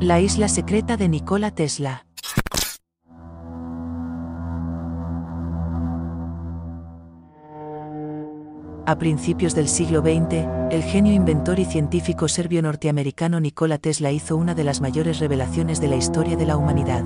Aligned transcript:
La 0.00 0.20
isla 0.20 0.48
secreta 0.48 0.98
de 0.98 1.08
Nikola 1.08 1.52
Tesla. 1.52 2.04
A 8.84 8.98
principios 8.98 9.54
del 9.54 9.68
siglo 9.68 10.02
XX, 10.02 10.46
el 10.70 10.82
genio 10.82 11.14
inventor 11.14 11.58
y 11.58 11.64
científico 11.64 12.28
serbio-norteamericano 12.28 13.40
Nikola 13.40 13.78
Tesla 13.78 14.12
hizo 14.12 14.36
una 14.36 14.54
de 14.54 14.64
las 14.64 14.82
mayores 14.82 15.18
revelaciones 15.18 15.80
de 15.80 15.88
la 15.88 15.96
historia 15.96 16.36
de 16.36 16.44
la 16.44 16.58
humanidad. 16.58 17.02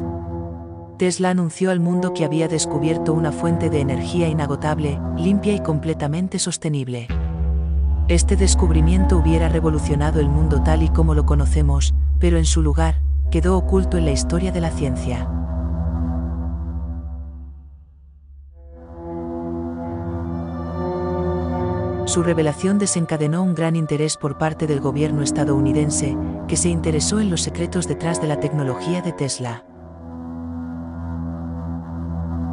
Tesla 0.98 1.30
anunció 1.30 1.70
al 1.70 1.78
mundo 1.78 2.12
que 2.12 2.24
había 2.24 2.48
descubierto 2.48 3.12
una 3.12 3.30
fuente 3.30 3.70
de 3.70 3.78
energía 3.78 4.26
inagotable, 4.26 4.98
limpia 5.16 5.54
y 5.54 5.60
completamente 5.60 6.40
sostenible. 6.40 7.06
Este 8.10 8.34
descubrimiento 8.34 9.18
hubiera 9.18 9.48
revolucionado 9.48 10.18
el 10.18 10.28
mundo 10.28 10.64
tal 10.64 10.82
y 10.82 10.88
como 10.88 11.14
lo 11.14 11.26
conocemos, 11.26 11.94
pero 12.18 12.38
en 12.38 12.44
su 12.44 12.60
lugar, 12.60 12.96
quedó 13.30 13.56
oculto 13.56 13.98
en 13.98 14.04
la 14.04 14.10
historia 14.10 14.50
de 14.50 14.60
la 14.60 14.72
ciencia. 14.72 15.30
Su 22.06 22.24
revelación 22.24 22.80
desencadenó 22.80 23.44
un 23.44 23.54
gran 23.54 23.76
interés 23.76 24.16
por 24.16 24.38
parte 24.38 24.66
del 24.66 24.80
gobierno 24.80 25.22
estadounidense, 25.22 26.16
que 26.48 26.56
se 26.56 26.68
interesó 26.68 27.20
en 27.20 27.30
los 27.30 27.42
secretos 27.42 27.86
detrás 27.86 28.20
de 28.20 28.26
la 28.26 28.40
tecnología 28.40 29.02
de 29.02 29.12
Tesla. 29.12 29.64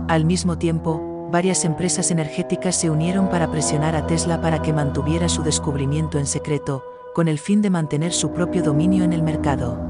Al 0.07 0.23
mismo 0.23 0.59
tiempo, 0.59 1.16
varias 1.31 1.65
empresas 1.65 2.11
energéticas 2.11 2.75
se 2.75 2.89
unieron 2.89 3.29
para 3.29 3.51
presionar 3.51 3.95
a 3.95 4.07
Tesla 4.07 4.41
para 4.41 4.61
que 4.61 4.73
mantuviera 4.73 5.29
su 5.29 5.43
descubrimiento 5.43 6.19
en 6.19 6.25
secreto, 6.25 6.83
con 7.13 7.27
el 7.27 7.39
fin 7.39 7.61
de 7.61 7.69
mantener 7.69 8.13
su 8.13 8.31
propio 8.31 8.63
dominio 8.63 9.03
en 9.03 9.13
el 9.13 9.23
mercado. 9.23 9.87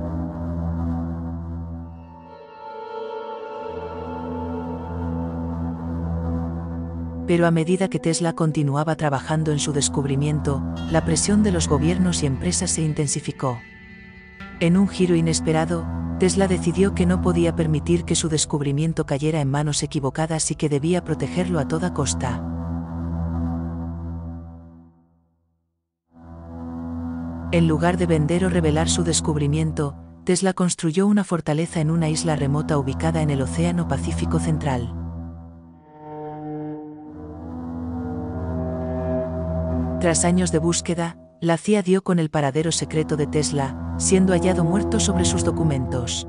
Pero 7.27 7.45
a 7.45 7.51
medida 7.51 7.89
que 7.89 7.99
Tesla 7.99 8.31
continuaba 8.31 8.95
trabajando 8.95 9.51
en 9.51 9.59
su 9.59 9.73
descubrimiento, 9.73 10.63
la 10.89 11.03
presión 11.03 11.43
de 11.43 11.51
los 11.51 11.67
gobiernos 11.67 12.23
y 12.23 12.25
empresas 12.25 12.71
se 12.71 12.81
intensificó. 12.81 13.59
En 14.61 14.77
un 14.77 14.87
giro 14.87 15.13
inesperado, 15.13 15.85
Tesla 16.19 16.47
decidió 16.47 16.95
que 16.95 17.05
no 17.05 17.21
podía 17.21 17.55
permitir 17.55 18.03
que 18.03 18.15
su 18.15 18.27
descubrimiento 18.27 19.05
cayera 19.05 19.39
en 19.39 19.51
manos 19.51 19.83
equivocadas 19.83 20.49
y 20.49 20.55
que 20.55 20.67
debía 20.67 21.03
protegerlo 21.03 21.59
a 21.59 21.67
toda 21.67 21.93
costa. 21.93 22.43
En 27.51 27.67
lugar 27.67 27.97
de 27.97 28.07
vender 28.07 28.45
o 28.45 28.49
revelar 28.49 28.89
su 28.89 29.03
descubrimiento, 29.03 29.95
Tesla 30.25 30.53
construyó 30.53 31.05
una 31.07 31.23
fortaleza 31.23 31.79
en 31.79 31.91
una 31.91 32.09
isla 32.09 32.35
remota 32.35 32.77
ubicada 32.77 33.21
en 33.21 33.29
el 33.29 33.41
Océano 33.41 33.87
Pacífico 33.87 34.39
Central. 34.39 34.93
Tras 40.01 40.25
años 40.25 40.51
de 40.51 40.59
búsqueda, 40.59 41.17
la 41.39 41.57
CIA 41.57 41.83
dio 41.83 42.03
con 42.03 42.17
el 42.19 42.29
paradero 42.29 42.71
secreto 42.71 43.17
de 43.17 43.27
Tesla, 43.27 43.86
siendo 43.97 44.33
hallado 44.33 44.63
muerto 44.63 44.99
sobre 44.99 45.25
sus 45.25 45.43
documentos. 45.43 46.27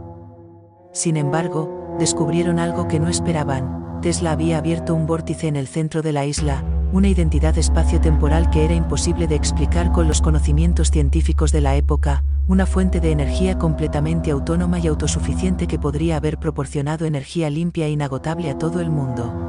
Sin 0.93 1.17
embargo, 1.17 1.97
descubrieron 1.99 2.59
algo 2.59 2.89
que 2.89 3.01
no 3.01 3.09
esperaban. 3.09 4.01
Tesla 4.01 4.33
había 4.33 4.59
abierto 4.59 4.95
un 4.95 5.07
vórtice 5.07 5.49
en 5.49 5.57
el 5.57 5.67
centro 5.67 6.03
de 6.03 6.13
la 6.13 6.25
isla, 6.25 6.65
una 6.93 7.09
identidad 7.09 7.57
espacio-temporal 7.59 8.51
que 8.51 8.65
era 8.65 8.75
imposible 8.75 9.27
de 9.27 9.35
explicar 9.35 9.93
con 9.93 10.09
los 10.09 10.23
conocimientos 10.23 10.91
científicos 10.91 11.53
de 11.53 11.61
la 11.61 11.77
época, 11.77 12.25
una 12.47 12.65
fuente 12.65 13.01
de 13.01 13.11
energía 13.11 13.59
completamente 13.59 14.31
autónoma 14.31 14.79
y 14.79 14.87
autosuficiente 14.87 15.67
que 15.67 15.79
podría 15.79 16.17
haber 16.17 16.39
proporcionado 16.39 17.05
energía 17.05 17.51
limpia 17.51 17.87
e 17.87 17.91
inagotable 17.91 18.51
a 18.51 18.57
todo 18.57 18.81
el 18.81 18.89
mundo. 18.89 19.48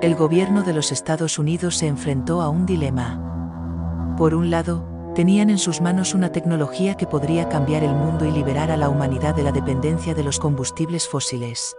El 0.00 0.14
gobierno 0.14 0.62
de 0.62 0.72
los 0.72 0.92
Estados 0.92 1.40
Unidos 1.40 1.76
se 1.76 1.88
enfrentó 1.88 2.40
a 2.40 2.48
un 2.48 2.66
dilema. 2.66 4.14
Por 4.16 4.32
un 4.32 4.48
lado, 4.48 4.86
tenían 5.16 5.50
en 5.50 5.58
sus 5.58 5.80
manos 5.80 6.14
una 6.14 6.30
tecnología 6.30 6.94
que 6.94 7.06
podría 7.06 7.48
cambiar 7.48 7.82
el 7.82 7.94
mundo 7.94 8.24
y 8.24 8.30
liberar 8.30 8.70
a 8.70 8.76
la 8.76 8.90
humanidad 8.90 9.34
de 9.34 9.42
la 9.42 9.50
dependencia 9.50 10.14
de 10.14 10.22
los 10.22 10.38
combustibles 10.38 11.08
fósiles. 11.08 11.76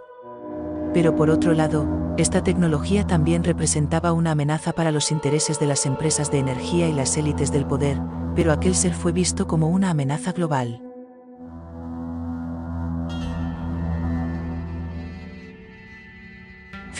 Pero 0.92 1.16
por 1.16 1.30
otro 1.30 1.54
lado, 1.54 1.86
esta 2.18 2.42
tecnología 2.42 3.06
también 3.06 3.42
representaba 3.42 4.12
una 4.12 4.32
amenaza 4.32 4.72
para 4.72 4.92
los 4.92 5.10
intereses 5.10 5.58
de 5.58 5.66
las 5.66 5.86
empresas 5.86 6.30
de 6.30 6.40
energía 6.40 6.88
y 6.88 6.92
las 6.92 7.16
élites 7.16 7.50
del 7.50 7.64
poder, 7.64 7.98
pero 8.34 8.52
aquel 8.52 8.74
ser 8.74 8.92
fue 8.92 9.12
visto 9.12 9.46
como 9.46 9.68
una 9.68 9.90
amenaza 9.90 10.32
global. 10.32 10.89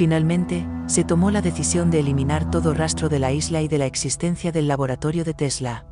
Finalmente, 0.01 0.67
se 0.87 1.05
tomó 1.05 1.31
la 1.31 1.43
decisión 1.43 1.91
de 1.91 2.01
eliminar 2.01 2.51
todo 2.51 2.73
rastro 2.73 3.11
de 3.11 3.19
la 3.19 3.33
isla 3.33 3.61
y 3.61 3.69
de 3.69 3.77
la 3.77 3.85
existencia 3.85 4.51
del 4.51 4.67
laboratorio 4.67 5.25
de 5.25 5.35
Tesla. 5.35 5.85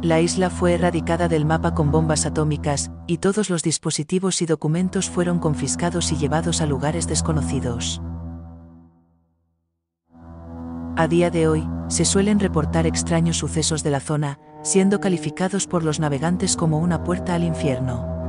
La 0.00 0.22
isla 0.22 0.48
fue 0.48 0.72
erradicada 0.72 1.28
del 1.28 1.44
mapa 1.44 1.74
con 1.74 1.90
bombas 1.90 2.24
atómicas, 2.24 2.90
y 3.06 3.18
todos 3.18 3.50
los 3.50 3.62
dispositivos 3.62 4.40
y 4.40 4.46
documentos 4.46 5.10
fueron 5.10 5.38
confiscados 5.38 6.12
y 6.12 6.16
llevados 6.16 6.62
a 6.62 6.66
lugares 6.66 7.06
desconocidos. 7.08 8.00
A 10.96 11.06
día 11.06 11.28
de 11.28 11.46
hoy, 11.46 11.68
se 11.88 12.06
suelen 12.06 12.40
reportar 12.40 12.86
extraños 12.86 13.36
sucesos 13.36 13.82
de 13.82 13.90
la 13.90 14.00
zona, 14.00 14.38
siendo 14.62 14.98
calificados 14.98 15.66
por 15.66 15.84
los 15.84 16.00
navegantes 16.00 16.56
como 16.56 16.78
una 16.78 17.04
puerta 17.04 17.34
al 17.34 17.44
infierno. 17.44 18.19